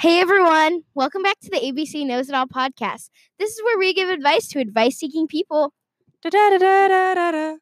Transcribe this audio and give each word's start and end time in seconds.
Hey 0.00 0.18
everyone, 0.18 0.84
welcome 0.94 1.22
back 1.22 1.38
to 1.40 1.50
the 1.50 1.58
ABC 1.58 2.06
Knows 2.06 2.30
It 2.30 2.34
All 2.34 2.46
podcast. 2.46 3.10
This 3.38 3.50
is 3.50 3.62
where 3.62 3.78
we 3.78 3.92
give 3.92 4.08
advice 4.08 4.48
to 4.48 4.58
advice 4.58 4.96
seeking 4.96 5.26
people. 5.26 5.74
Da-da-da-da-da-da-da. 6.22 7.58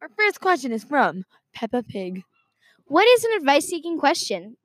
Our 0.00 0.08
first 0.16 0.40
question 0.40 0.72
is 0.72 0.84
from 0.84 1.24
Peppa 1.54 1.82
Pig. 1.82 2.22
What 2.86 3.06
is 3.06 3.24
an 3.24 3.32
advice 3.36 3.66
seeking 3.66 3.98
question? 3.98 4.56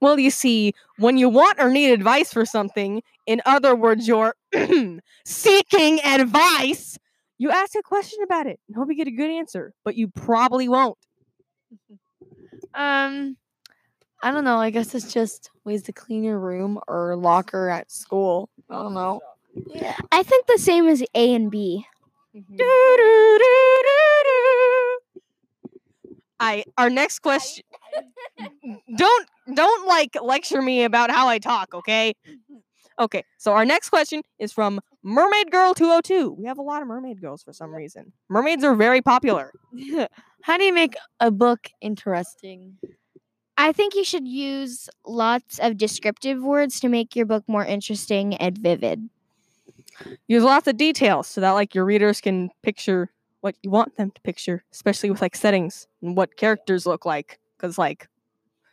Well, 0.00 0.18
you 0.18 0.30
see, 0.30 0.72
when 0.96 1.18
you 1.18 1.28
want 1.28 1.60
or 1.60 1.68
need 1.68 1.90
advice 1.90 2.32
for 2.32 2.46
something, 2.46 3.02
in 3.26 3.42
other 3.44 3.76
words, 3.76 4.08
you're 4.08 4.34
seeking 5.26 6.00
advice, 6.00 6.98
you 7.36 7.50
ask 7.50 7.74
a 7.74 7.82
question 7.82 8.20
about 8.24 8.46
it 8.46 8.58
and 8.68 8.76
hope 8.76 8.88
you 8.88 8.96
get 8.96 9.06
a 9.06 9.10
good 9.10 9.30
answer, 9.30 9.74
but 9.84 9.96
you 9.96 10.08
probably 10.08 10.66
won't. 10.66 10.96
Um, 12.76 13.36
I 14.24 14.30
don't 14.30 14.44
know. 14.44 14.56
I 14.56 14.70
guess 14.70 14.94
it's 14.94 15.12
just 15.12 15.50
ways 15.64 15.82
to 15.82 15.92
clean 15.92 16.24
your 16.24 16.38
room 16.38 16.80
or 16.88 17.14
locker 17.14 17.68
at 17.68 17.92
school. 17.92 18.48
I 18.70 18.76
don't 18.76 18.94
know. 18.94 19.20
Yeah. 19.66 19.94
I 20.10 20.22
think 20.22 20.46
the 20.46 20.56
same 20.56 20.88
as 20.88 21.04
A 21.14 21.34
and 21.34 21.50
B. 21.50 21.84
Mm-hmm. 22.34 22.56
I 26.40 26.64
our 26.78 26.88
next 26.88 27.18
question 27.18 27.64
don't 28.96 29.28
don't 29.54 29.86
like 29.86 30.16
lecture 30.20 30.62
me 30.62 30.84
about 30.84 31.10
how 31.10 31.28
I 31.28 31.38
talk, 31.38 31.74
okay? 31.74 32.14
Okay, 32.98 33.24
so 33.36 33.52
our 33.52 33.66
next 33.66 33.90
question 33.90 34.22
is 34.38 34.54
from 34.54 34.80
Mermaid 35.02 35.50
Girl 35.50 35.74
202. 35.74 36.32
We 36.38 36.46
have 36.46 36.58
a 36.58 36.62
lot 36.62 36.80
of 36.80 36.88
mermaid 36.88 37.20
girls 37.20 37.42
for 37.42 37.52
some 37.52 37.74
reason. 37.74 38.12
Mermaids 38.30 38.64
are 38.64 38.74
very 38.74 39.02
popular. 39.02 39.52
How 40.42 40.56
do 40.56 40.64
you 40.64 40.72
make 40.72 40.94
a 41.20 41.30
book 41.30 41.68
interesting? 41.80 42.78
I 43.64 43.72
think 43.72 43.94
you 43.94 44.04
should 44.04 44.28
use 44.28 44.90
lots 45.06 45.58
of 45.58 45.78
descriptive 45.78 46.42
words 46.42 46.80
to 46.80 46.88
make 46.90 47.16
your 47.16 47.24
book 47.24 47.44
more 47.46 47.64
interesting 47.64 48.34
and 48.34 48.58
vivid. 48.58 49.08
Use 50.28 50.42
lots 50.42 50.66
of 50.66 50.76
details 50.76 51.28
so 51.28 51.40
that 51.40 51.52
like 51.52 51.74
your 51.74 51.86
readers 51.86 52.20
can 52.20 52.50
picture 52.62 53.10
what 53.40 53.54
you 53.62 53.70
want 53.70 53.96
them 53.96 54.10
to 54.10 54.20
picture, 54.20 54.64
especially 54.70 55.10
with 55.10 55.22
like 55.22 55.34
settings 55.34 55.86
and 56.02 56.14
what 56.14 56.36
characters 56.36 56.84
look 56.84 57.06
like. 57.06 57.40
Because 57.56 57.78
like 57.78 58.06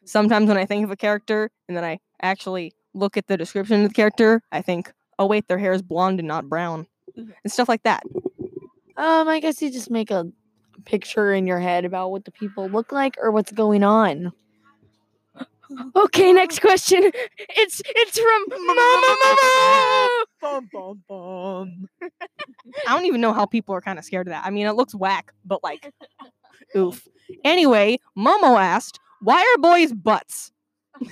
sometimes 0.03 0.49
when 0.49 0.57
I 0.57 0.65
think 0.65 0.83
of 0.83 0.91
a 0.91 0.97
character 0.97 1.51
and 1.69 1.77
then 1.77 1.85
I 1.85 2.01
actually 2.21 2.73
look 2.93 3.15
at 3.15 3.27
the 3.27 3.37
description 3.37 3.83
of 3.83 3.87
the 3.87 3.95
character, 3.95 4.43
I 4.51 4.61
think, 4.61 4.91
oh 5.17 5.25
wait, 5.25 5.47
their 5.47 5.57
hair 5.57 5.71
is 5.71 5.81
blonde 5.81 6.19
and 6.19 6.27
not 6.27 6.49
brown, 6.49 6.85
and 7.15 7.31
stuff 7.47 7.69
like 7.69 7.83
that. 7.83 8.03
Um, 8.97 9.29
I 9.29 9.39
guess 9.39 9.61
you 9.61 9.71
just 9.71 9.89
make 9.89 10.11
a 10.11 10.29
picture 10.83 11.33
in 11.33 11.47
your 11.47 11.59
head 11.61 11.85
about 11.85 12.11
what 12.11 12.25
the 12.25 12.31
people 12.31 12.67
look 12.67 12.91
like 12.91 13.15
or 13.21 13.31
what's 13.31 13.53
going 13.53 13.85
on. 13.85 14.33
Okay, 15.95 16.33
next 16.33 16.59
question. 16.59 17.11
It's 17.37 17.81
it's 17.85 18.19
from 18.19 18.65
Mama 18.65 20.25
Bum, 20.41 20.69
bum, 20.73 21.03
bum. 21.07 21.87
I 22.87 22.95
don't 22.95 23.05
even 23.05 23.21
know 23.21 23.33
how 23.33 23.45
people 23.45 23.75
are 23.75 23.81
kind 23.81 23.99
of 23.99 24.05
scared 24.05 24.27
of 24.27 24.31
that. 24.31 24.45
I 24.45 24.49
mean, 24.49 24.67
it 24.67 24.73
looks 24.73 24.95
whack, 24.95 25.33
but 25.45 25.63
like, 25.63 25.91
oof. 26.75 27.07
Anyway, 27.43 27.99
Momo 28.17 28.59
asked, 28.59 28.99
"Why 29.21 29.39
are 29.39 29.61
boys 29.61 29.93
butts?" 29.93 30.51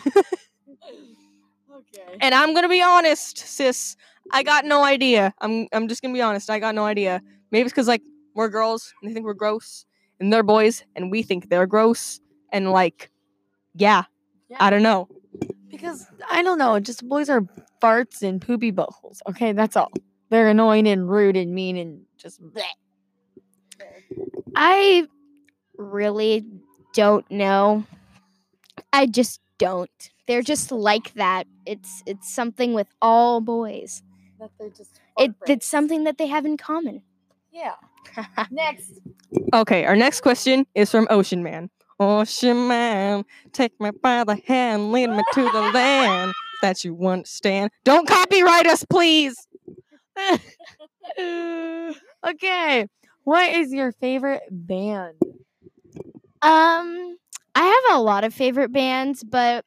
Okay. 1.79 2.17
And 2.19 2.35
I'm 2.35 2.53
gonna 2.53 2.69
be 2.69 2.81
honest, 2.81 3.37
sis. 3.37 3.95
I 4.31 4.43
got 4.43 4.65
no 4.65 4.83
idea. 4.83 5.33
I'm 5.39 5.67
I'm 5.71 5.87
just 5.87 6.01
gonna 6.01 6.13
be 6.13 6.21
honest. 6.21 6.49
I 6.49 6.59
got 6.59 6.75
no 6.75 6.85
idea. 6.85 7.21
Maybe 7.51 7.65
it's 7.65 7.71
because 7.73 7.87
like 7.87 8.01
we're 8.35 8.49
girls 8.49 8.93
and 9.01 9.09
they 9.09 9.13
think 9.13 9.25
we're 9.25 9.33
gross, 9.33 9.85
and 10.19 10.31
they're 10.31 10.43
boys 10.43 10.83
and 10.95 11.09
we 11.09 11.23
think 11.23 11.49
they're 11.49 11.67
gross, 11.67 12.19
and 12.51 12.71
like, 12.71 13.11
yeah, 13.75 14.03
I 14.57 14.69
don't 14.69 14.83
know. 14.83 15.07
Because 15.69 16.07
I 16.29 16.41
don't 16.41 16.57
know, 16.57 16.79
just 16.79 17.07
boys 17.07 17.29
are 17.29 17.41
farts 17.81 18.21
and 18.21 18.41
poopy 18.41 18.71
buttholes. 18.71 19.19
Okay, 19.27 19.51
that's 19.51 19.75
all. 19.75 19.91
They're 20.29 20.47
annoying 20.49 20.87
and 20.87 21.09
rude 21.09 21.37
and 21.37 21.53
mean 21.53 21.77
and 21.77 22.01
just. 22.17 22.41
bleh. 22.41 22.63
I 24.55 25.07
really 25.77 26.45
don't 26.93 27.29
know. 27.29 27.85
I 28.91 29.05
just 29.05 29.39
don't. 29.57 30.09
They're 30.27 30.41
just 30.41 30.71
like 30.71 31.13
that. 31.13 31.47
It's 31.65 32.03
it's 32.05 32.33
something 32.33 32.73
with 32.73 32.87
all 33.01 33.41
boys. 33.41 34.03
That 34.39 34.51
they're 34.59 34.69
just. 34.69 34.99
It 35.17 35.33
it's 35.47 35.65
something 35.65 36.03
that 36.05 36.17
they 36.17 36.27
have 36.27 36.45
in 36.45 36.57
common. 36.57 37.03
Yeah. 37.51 37.75
Next. 38.51 38.99
Okay, 39.53 39.85
our 39.85 39.95
next 39.95 40.21
question 40.21 40.65
is 40.73 40.89
from 40.89 41.07
Ocean 41.09 41.43
Man. 41.43 41.69
Ocean 41.99 42.67
Man, 42.67 43.25
take 43.51 43.79
me 43.79 43.91
by 43.91 44.23
the 44.23 44.39
hand, 44.47 44.91
lead 44.91 45.09
me 45.09 45.21
to 45.33 45.43
the 45.43 45.71
land 45.73 46.33
that 46.61 46.83
you 46.83 47.07
understand. 47.07 47.71
Don't 47.83 48.07
copyright 48.07 48.67
us, 48.67 48.85
please. 48.85 49.47
okay. 52.27 52.87
What 53.23 53.53
is 53.53 53.73
your 53.73 53.91
favorite 53.91 54.43
band? 54.49 55.15
Um, 56.41 57.17
I 57.53 57.65
have 57.65 57.97
a 57.97 58.01
lot 58.01 58.23
of 58.23 58.33
favorite 58.33 58.71
bands, 58.71 59.23
but 59.23 59.65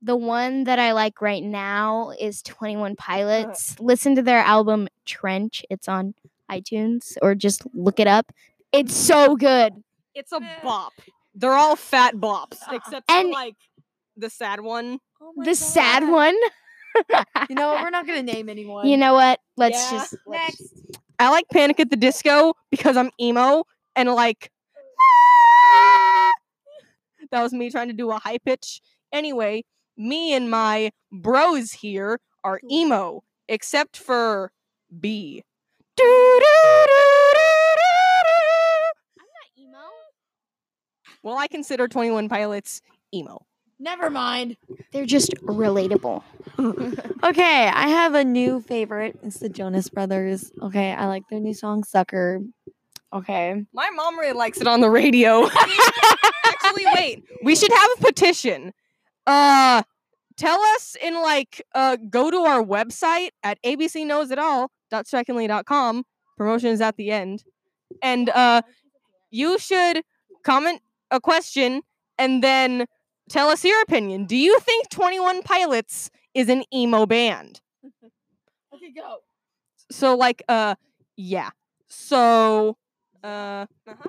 the 0.00 0.16
one 0.16 0.64
that 0.64 0.78
I 0.78 0.92
like 0.92 1.20
right 1.20 1.42
now 1.42 2.12
is 2.18 2.42
Twenty 2.42 2.76
One 2.76 2.96
Pilots. 2.96 3.78
Listen 3.78 4.16
to 4.16 4.22
their 4.22 4.40
album 4.40 4.88
Trench. 5.04 5.64
It's 5.70 5.86
on 5.86 6.14
iTunes, 6.50 7.16
or 7.22 7.34
just 7.34 7.62
look 7.74 8.00
it 8.00 8.06
up. 8.06 8.32
It's 8.72 8.94
so 8.96 9.36
good. 9.36 9.74
It's 10.14 10.32
a 10.32 10.40
bop. 10.62 10.92
They're 11.34 11.54
all 11.54 11.76
fat 11.76 12.14
bops, 12.16 12.58
except 12.72 13.10
for 13.10 13.16
And- 13.16 13.30
like 13.30 13.56
the 14.16 14.30
sad 14.30 14.60
one. 14.60 14.98
Oh 15.20 15.32
the 15.44 15.54
sad 15.54 16.08
one. 16.08 16.36
You 17.48 17.54
know 17.54 17.68
what? 17.72 17.82
We're 17.82 17.90
not 17.90 18.06
gonna 18.06 18.22
name 18.34 18.48
anyone. 18.48 18.86
You 18.86 18.96
know 18.98 19.14
what? 19.14 19.40
Let's 19.56 19.90
Yeah. 19.90 19.98
just 19.98 20.16
let's- 20.26 20.60
Next. 20.60 20.98
I 21.18 21.30
like 21.30 21.46
Panic 21.52 21.78
at 21.80 21.90
the 21.90 21.96
Disco 21.96 22.54
because 22.70 22.96
I'm 22.96 23.10
emo 23.20 23.64
and 23.96 24.12
like 24.12 24.50
that 27.30 27.42
was 27.42 27.52
me 27.52 27.70
trying 27.70 27.88
to 27.88 27.94
do 27.94 28.10
a 28.10 28.18
high 28.18 28.38
pitch. 28.38 28.80
Anyway, 29.12 29.64
me 29.96 30.34
and 30.34 30.50
my 30.50 30.90
bros 31.12 31.72
here 31.72 32.18
are 32.44 32.60
emo, 32.70 33.22
except 33.48 33.96
for 33.96 34.52
B. 35.00 35.42
Well, 41.22 41.36
I 41.36 41.46
consider 41.48 41.88
21 41.88 42.28
Pilots 42.28 42.80
emo. 43.14 43.44
Never 43.78 44.10
mind. 44.10 44.56
They're 44.92 45.06
just 45.06 45.32
relatable. 45.42 46.22
Okay, 47.24 47.68
I 47.68 47.86
have 47.88 48.14
a 48.14 48.24
new 48.24 48.60
favorite. 48.60 49.16
It's 49.22 49.38
the 49.38 49.48
Jonas 49.48 49.88
Brothers. 49.88 50.50
Okay, 50.60 50.92
I 50.92 51.06
like 51.06 51.22
their 51.30 51.38
new 51.38 51.54
song 51.54 51.84
"Sucker." 51.84 52.40
Okay. 53.12 53.64
My 53.72 53.90
mom 53.94 54.18
really 54.18 54.32
likes 54.32 54.60
it 54.60 54.66
on 54.66 54.80
the 54.80 54.90
radio. 54.90 55.46
Actually, 56.44 56.84
wait. 56.96 57.22
We 57.44 57.54
should 57.54 57.70
have 57.70 57.90
a 57.98 58.02
petition. 58.02 58.72
Uh 59.26 59.82
tell 60.36 60.60
us 60.60 60.96
in 61.00 61.14
like 61.22 61.62
uh 61.76 61.96
go 62.10 62.28
to 62.30 62.38
our 62.38 62.60
website 62.62 63.28
at 63.44 63.62
abcknowsitall.strikingly.com. 63.62 66.04
Promotion 66.36 66.70
is 66.70 66.80
at 66.80 66.96
the 66.96 67.10
end. 67.12 67.44
And 68.02 68.30
uh 68.30 68.62
you 69.30 69.58
should 69.58 70.02
comment 70.42 70.80
a 71.12 71.20
question 71.20 71.82
and 72.18 72.42
then 72.42 72.86
tell 73.28 73.48
us 73.48 73.64
your 73.64 73.80
opinion. 73.82 74.26
Do 74.26 74.36
you 74.36 74.58
think 74.60 74.88
21 74.90 75.42
Pilots 75.42 76.10
is 76.34 76.48
an 76.48 76.64
emo 76.74 77.06
band? 77.06 77.60
Okay, 78.74 78.90
go. 78.90 79.18
So 79.90 80.16
like 80.16 80.42
uh 80.48 80.74
yeah. 81.16 81.50
So 81.88 82.78
uh 83.22 83.66
uh-huh. 83.86 84.08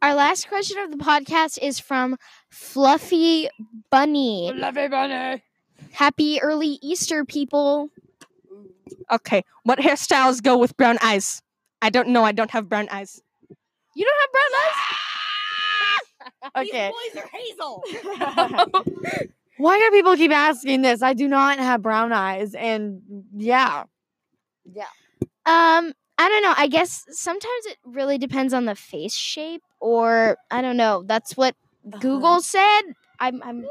Our 0.00 0.14
last 0.14 0.48
question 0.48 0.78
of 0.78 0.90
the 0.90 0.96
podcast 0.98 1.58
is 1.60 1.80
from 1.80 2.16
Fluffy 2.50 3.48
Bunny. 3.90 4.52
Love 4.54 4.76
it, 4.76 4.90
bunny. 4.90 5.42
Happy 5.92 6.40
early 6.40 6.78
Easter, 6.82 7.24
people. 7.24 7.90
Okay, 9.10 9.42
what 9.64 9.78
hairstyles 9.78 10.42
go 10.42 10.56
with 10.56 10.76
brown 10.76 10.98
eyes? 11.02 11.42
I 11.82 11.90
don't 11.90 12.08
know. 12.08 12.24
I 12.24 12.32
don't 12.32 12.50
have 12.50 12.68
brown 12.68 12.88
eyes. 12.90 13.20
You 13.94 14.04
don't 14.04 14.20
have 14.20 14.32
brown 14.32 14.60
eyes? 14.64 14.74
Okay. 16.56 16.90
boys 16.90 17.22
are 17.22 17.28
hazel. 17.32 17.82
Why 19.58 19.78
do 19.78 19.90
people 19.90 20.16
keep 20.16 20.30
asking 20.32 20.82
this? 20.82 21.02
I 21.02 21.12
do 21.12 21.28
not 21.28 21.58
have 21.58 21.82
brown 21.82 22.12
eyes, 22.12 22.54
and 22.54 23.02
yeah, 23.36 23.84
yeah. 24.64 24.86
Um, 25.46 25.92
I 26.18 26.28
don't 26.28 26.42
know. 26.42 26.54
I 26.56 26.66
guess 26.68 27.04
sometimes 27.10 27.66
it 27.66 27.78
really 27.84 28.18
depends 28.18 28.54
on 28.54 28.64
the 28.64 28.74
face 28.74 29.14
shape, 29.14 29.62
or 29.80 30.36
I 30.50 30.62
don't 30.62 30.76
know. 30.76 31.02
That's 31.06 31.36
what 31.36 31.54
Google 32.00 32.40
said. 32.40 32.82
I'm 33.20 33.42
I'm 33.42 33.66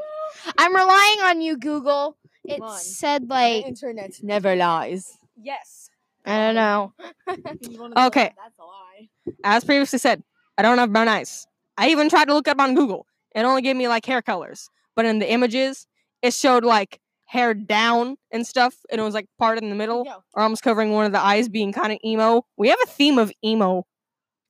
I'm 0.58 0.74
relying 0.74 1.20
on 1.20 1.40
you, 1.40 1.56
Google. 1.56 2.16
It 2.44 2.62
said 2.76 3.22
The 3.22 3.34
like 3.34 3.66
internet 3.66 4.22
never 4.22 4.54
lies. 4.56 5.18
Yes. 5.40 5.90
I 6.24 6.52
don't 6.52 6.58
oh. 6.58 6.92
know. 7.26 8.06
Okay. 8.06 8.32
That's 8.36 8.58
a 8.58 8.62
lie. 8.62 9.08
As 9.44 9.64
previously 9.64 9.98
said, 9.98 10.22
I 10.56 10.62
don't 10.62 10.78
have 10.78 10.92
brown 10.92 11.08
eyes. 11.08 11.46
I 11.76 11.90
even 11.90 12.08
tried 12.08 12.26
to 12.26 12.34
look 12.34 12.48
up 12.48 12.60
on 12.60 12.74
Google, 12.74 13.06
it 13.34 13.40
only 13.40 13.62
gave 13.62 13.76
me 13.76 13.88
like 13.88 14.06
hair 14.06 14.22
colors. 14.22 14.70
But 14.94 15.06
in 15.06 15.18
the 15.18 15.30
images, 15.30 15.86
it 16.22 16.32
showed 16.32 16.64
like 16.64 17.00
hair 17.26 17.52
down 17.52 18.16
and 18.30 18.46
stuff, 18.46 18.74
and 18.90 19.00
it 19.00 19.04
was 19.04 19.14
like 19.14 19.26
part 19.38 19.58
in 19.58 19.70
the 19.70 19.74
middle, 19.74 20.04
Yeah. 20.06 20.18
or 20.34 20.42
almost 20.42 20.62
covering 20.62 20.92
one 20.92 21.04
of 21.04 21.10
the 21.12 21.20
eyes, 21.20 21.48
being 21.48 21.72
kind 21.72 21.92
of 21.92 21.98
emo. 22.04 22.46
We 22.56 22.68
have 22.68 22.78
a 22.84 22.86
theme 22.86 23.18
of 23.18 23.32
emo. 23.44 23.86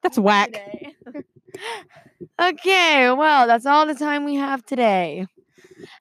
That's 0.03 0.19
whack. 0.19 0.63
Okay, 2.41 3.13
well, 3.13 3.47
that's 3.47 3.65
all 3.67 3.87
the 3.87 3.95
time 3.95 4.25
we 4.25 4.35
have 4.35 4.65
today. 4.67 5.27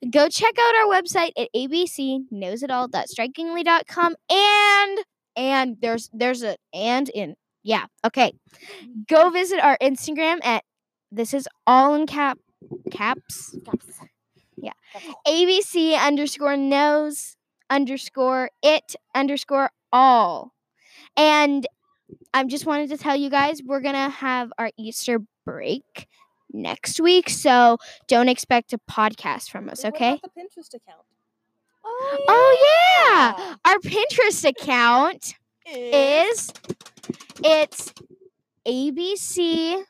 Go 0.10 0.28
check 0.30 0.56
out 0.58 0.74
our 0.76 0.88
website 0.88 1.30
at 1.38 1.50
abcknowsitall.strikingly.com 1.56 4.16
and 4.32 5.00
and 5.36 5.78
there's 5.82 6.10
there's 6.14 6.44
a 6.44 6.58
and 6.74 7.10
in 7.10 7.36
yeah 7.64 7.86
okay. 8.06 8.34
Mm-hmm. 8.84 9.02
Go 9.10 9.30
visit 9.30 9.60
our 9.60 9.78
instagram 9.82 10.44
at 10.44 10.64
this 11.12 11.34
is 11.34 11.48
all 11.68 11.94
in 11.96 12.08
cap 12.08 12.38
caps? 12.92 13.56
Yeah. 14.58 14.72
abc 15.28 15.98
underscore 16.00 16.58
knows 16.58 17.36
underscore 17.70 18.50
it 18.62 18.96
underscore 19.16 19.72
all. 19.92 20.54
And 21.16 21.68
i 22.34 22.44
just 22.44 22.66
wanted 22.66 22.90
to 22.90 22.98
tell 22.98 23.16
you 23.16 23.30
guys 23.30 23.62
we're 23.64 23.82
gonna 23.82 24.10
have 24.10 24.52
our 24.58 24.72
easter 24.78 25.20
break 25.46 26.08
next 26.54 27.00
week 27.02 27.30
so 27.30 27.78
don't 28.08 28.30
expect 28.30 28.74
a 28.74 28.78
podcast 28.90 29.50
from 29.50 29.68
us 29.70 29.84
okay? 29.84 30.20
the 30.24 30.30
Pinterest 30.30 30.74
account? 30.74 31.02
Oh, 31.86 32.26
oh 32.30 33.36
yeah. 33.36 33.56
Our 33.74 33.80
Pinterest 33.80 34.48
account 34.48 35.34
eh. 35.66 36.28
is 36.28 36.54
it's 37.44 37.92
ABC 38.68 39.84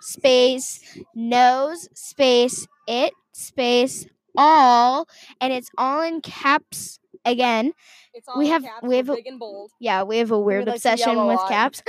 space 0.00 0.98
knows 1.14 1.88
space 1.94 2.66
it 2.86 3.14
space 3.32 4.04
all 4.36 5.08
and 5.40 5.54
it's 5.54 5.70
all 5.78 6.02
in 6.02 6.20
caps 6.20 6.98
again. 7.24 7.72
It's 8.12 8.28
we 8.36 8.48
have- 8.48 8.62
caps, 8.62 8.82
we 8.82 8.96
have 8.98 9.08
a- 9.08 9.16
and 9.24 9.38
bold. 9.38 9.70
Yeah, 9.80 10.02
we 10.02 10.18
have 10.18 10.30
a 10.30 10.38
weird 10.38 10.66
like 10.66 10.74
obsession 10.76 11.24
with 11.24 11.40
caps. 11.48 11.82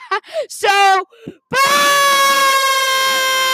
so 0.48 1.04
bye 1.50 2.72